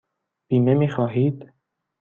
[0.47, 1.53] بیمه می خواهید؟